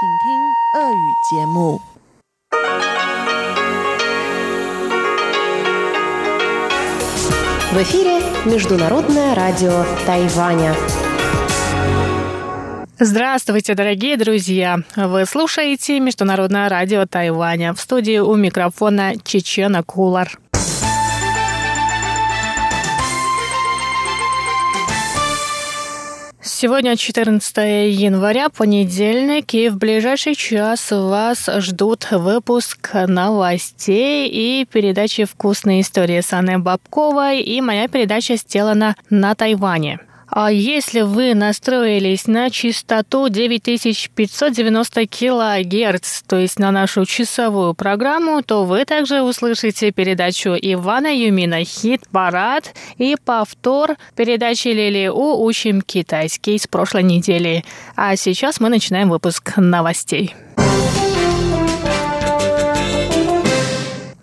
[0.00, 0.06] В
[7.82, 10.74] эфире Международное радио Тайваня.
[12.98, 14.78] Здравствуйте, дорогие друзья!
[14.96, 17.74] Вы слушаете Международное радио Тайваня.
[17.74, 20.38] В студии у микрофона Чечена Кулар.
[26.62, 27.56] Сегодня 14
[27.90, 36.34] января, понедельник, и в ближайший час вас ждут выпуск новостей и передачи «Вкусные истории» с
[36.34, 40.00] Анной Бабковой, и моя передача сделана на Тайване.
[40.30, 48.64] А если вы настроились на частоту 9590 килогерц, то есть на нашу часовую программу, то
[48.64, 56.68] вы также услышите передачу Ивана Юмина «Хит-парад» и повтор передачи Лили У «Учим китайский» с
[56.68, 57.64] прошлой недели.
[57.96, 60.34] А сейчас мы начинаем выпуск новостей.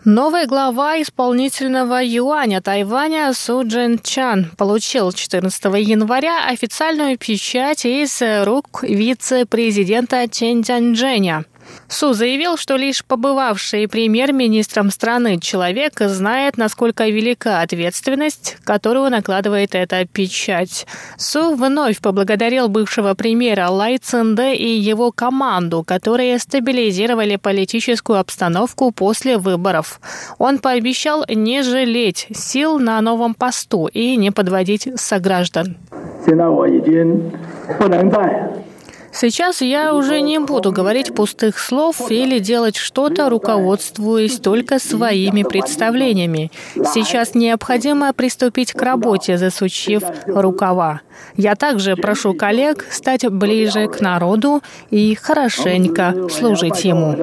[0.09, 8.83] Новый глава исполнительного юаня Тайваня Су Джин Чан получил 14 января официальную печать из рук
[8.83, 11.43] вице-президента Чен Цзяньжэня.
[11.87, 20.05] Су заявил, что лишь побывавший премьер-министром страны человек знает, насколько велика ответственность, которую накладывает эта
[20.05, 20.85] печать.
[21.17, 29.37] Су вновь поблагодарил бывшего премьера Лай Цинде и его команду, которые стабилизировали политическую обстановку после
[29.37, 30.01] выборов.
[30.37, 35.77] Он пообещал не жалеть сил на новом посту и не подводить сограждан.
[39.19, 46.51] Сейчас я уже не буду говорить пустых слов или делать что-то, руководствуясь только своими представлениями.
[46.75, 51.01] Сейчас необходимо приступить к работе, засучив рукава.
[51.35, 57.15] Я также прошу коллег стать ближе к народу и хорошенько служить ему.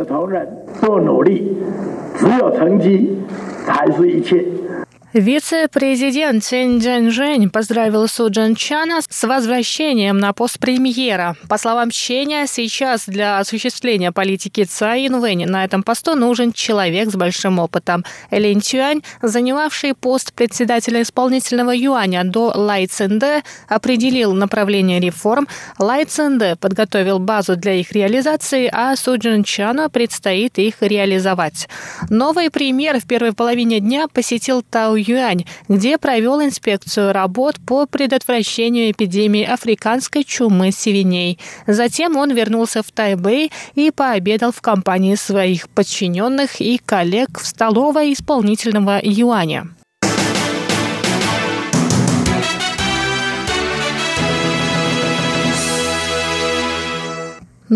[5.14, 11.36] Вице-президент Цин Джэньжэнь поздравил Су Джан Чана с возвращением на пост премьера.
[11.48, 17.14] По словам Ченя, сейчас для осуществления политики Цай Инвэнь на этом посту нужен человек с
[17.14, 18.04] большим опытом.
[18.32, 25.46] Лин Цюань, занимавший пост председателя исполнительного юаня до Лай Цинде, определил направление реформ.
[25.78, 31.68] Лай Цинде подготовил базу для их реализации, а Су Джан Чану предстоит их реализовать.
[32.10, 38.90] Новый премьер в первой половине дня посетил Тау Юань, где провел инспекцию работ по предотвращению
[38.90, 41.38] эпидемии африканской чумы свиней.
[41.66, 48.12] Затем он вернулся в Тайбэй и пообедал в компании своих подчиненных и коллег в столовой
[48.12, 49.68] исполнительного юаня.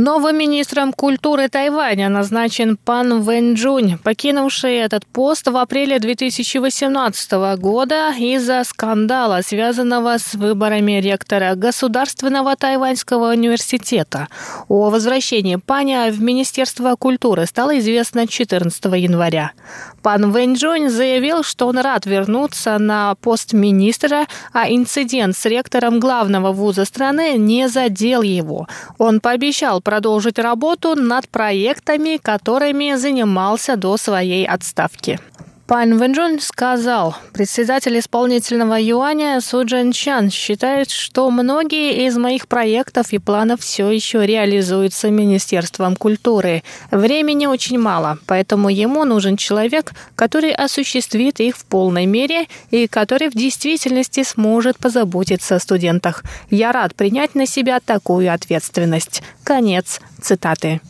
[0.00, 8.12] Новым министром культуры Тайваня назначен пан Вэнь Джунь, покинувший этот пост в апреле 2018 года
[8.16, 14.28] из-за скандала, связанного с выборами ректора Государственного тайваньского университета.
[14.69, 19.50] О возвращении паня в Министерство культуры стало известно 14 января.
[20.03, 25.98] Пан Вэнь Джунь заявил, что он рад вернуться на пост министра, а инцидент с ректором
[25.98, 28.69] главного вуза страны не задел его.
[28.98, 35.19] Он пообещал обещал продолжить работу над проектами, которыми занимался до своей отставки.
[35.68, 43.12] Пан Вэнджун сказал, председатель исполнительного юаня Су Джен Чан считает, что многие из моих проектов
[43.12, 46.62] и планов все еще реализуются Министерством культуры.
[46.90, 53.28] Времени очень мало, поэтому ему нужен человек, который осуществит их в полной мере и который
[53.28, 56.24] в действительности сможет позаботиться о студентах.
[56.48, 59.22] Я рад принять на себя такую ответственность.
[59.44, 60.80] Конец цитаты.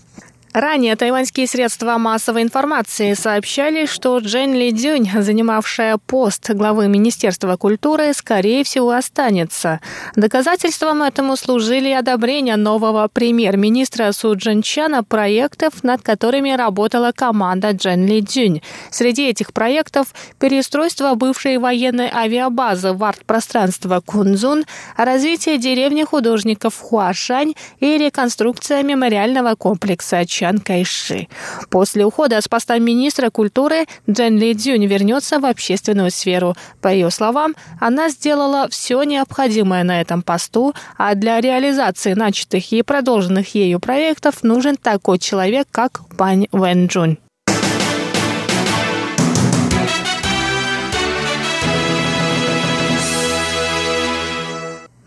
[0.53, 8.15] Ранее тайваньские средства массовой информации сообщали, что Джен Ли Дюнь, занимавшая пост главы Министерства культуры,
[8.15, 9.81] скорее всего останется.
[10.17, 18.07] Доказательством этому служили одобрение нового премьер-министра Су Джин Чана проектов, над которыми работала команда Джен
[18.07, 18.63] Ли Дюнь.
[18.91, 20.09] Среди этих проектов
[20.39, 24.65] переустройство бывшей военной авиабазы в арт-пространство Кунзун,
[24.97, 31.27] развитие деревни художников Хуашань и реконструкция мемориального комплекса Чан Кайши.
[31.69, 36.55] После ухода с поста министра культуры Джен Ли Цзюнь вернется в общественную сферу.
[36.81, 42.83] По ее словам, она сделала все необходимое на этом посту, а для реализации начатых и
[42.83, 46.89] продолженных ею проектов нужен такой человек, как Пань Вэн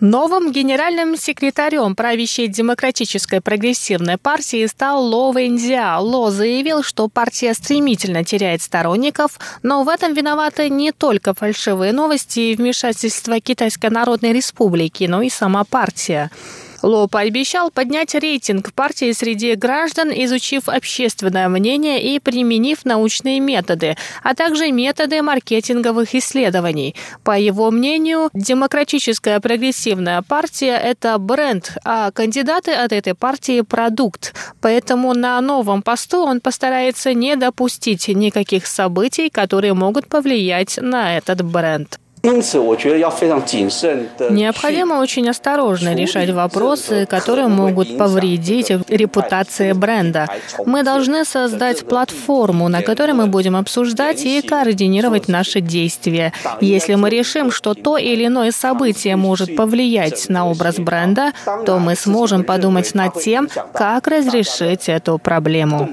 [0.02, 6.00] Новым генеральным секретарем правящей демократической прогрессивной партии стал Ло Вэнзя.
[6.00, 12.40] Ло заявил, что партия стремительно теряет сторонников, но в этом виноваты не только фальшивые новости
[12.40, 16.32] и вмешательство Китайской Народной Республики, но и сама партия.
[16.84, 24.34] Ло пообещал поднять рейтинг партии среди граждан, изучив общественное мнение и применив научные методы, а
[24.34, 26.96] также методы маркетинговых исследований.
[27.24, 34.34] По его мнению, демократическая прогрессивная партия– это бренд, а кандидаты от этой партии– продукт.
[34.60, 41.44] Поэтому на новом посту он постарается не допустить никаких событий, которые могут повлиять на этот
[41.44, 42.01] бренд.
[44.30, 50.28] Необходимо очень осторожно решать вопросы, которые могут повредить репутации бренда.
[50.66, 56.32] Мы должны создать платформу, на которой мы будем обсуждать и координировать наши действия.
[56.60, 61.32] Если мы решим, что то или иное событие может повлиять на образ бренда,
[61.66, 65.90] то мы сможем подумать над тем, как разрешить эту проблему.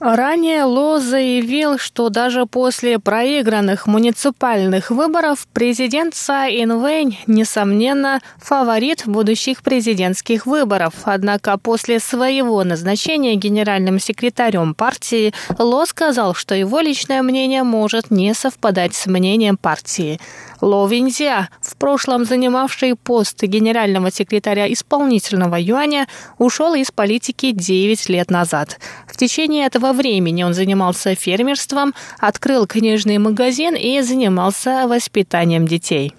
[0.00, 9.62] Ранее Ло заявил, что даже после проигранных муниципальных выборов президент Цай Инвэнь, несомненно, фаворит будущих
[9.62, 10.94] президентских выборов.
[11.04, 18.34] Однако после своего назначения генеральным секретарем партии Ло сказал, что его личное мнение может не
[18.34, 20.20] совпадать с мнением партии.
[20.64, 26.08] Ло Винзя, в прошлом занимавший пост генерального секретаря исполнительного юаня,
[26.38, 28.80] ушел из политики 9 лет назад.
[29.06, 36.14] В течение этого времени он занимался фермерством, открыл книжный магазин и занимался воспитанием детей.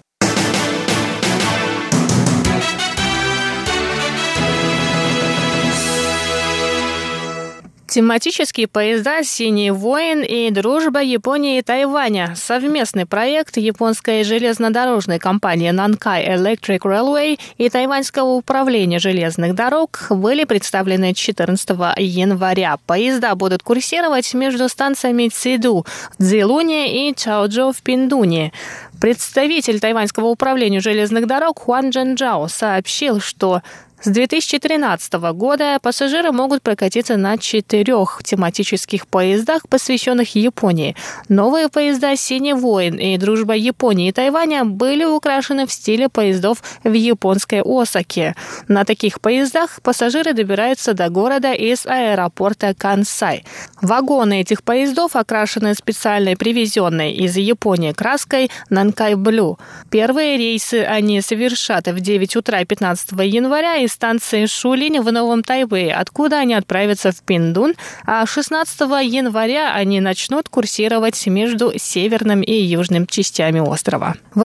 [7.96, 16.28] Тематические поезда «Синий воин» и «Дружба Японии и Тайваня»– совместный проект японской железнодорожной компании Nankai
[16.28, 22.76] Electric Railway и тайваньского управления железных дорог были представлены 14 января.
[22.84, 25.86] Поезда будут курсировать между станциями Циду
[26.20, 28.52] Цзилуне и Чаоджо в Пиндуне.
[29.00, 33.62] Представитель тайваньского управления железных дорог Хуан Джанжао сообщил, что
[34.02, 40.94] с 2013 года пассажиры могут прокатиться на четырех тематических поездах, посвященных Японии.
[41.30, 46.92] Новые поезда «Синий воин» и «Дружба Японии и Тайваня» были украшены в стиле поездов в
[46.92, 48.36] японской Осаке.
[48.68, 53.44] На таких поездах пассажиры добираются до города из аэропорта Кансай.
[53.80, 58.50] Вагоны этих поездов окрашены специальной привезенной из Японии краской
[58.86, 59.58] Нанкай Блю.
[59.90, 65.92] Первые рейсы они совершат в 9 утра 15 января из станции Шулинь в Новом Тайбэе,
[65.92, 67.74] откуда они отправятся в Пиндун,
[68.06, 74.14] а 16 января они начнут курсировать между северным и южным частями острова.
[74.30, 74.34] В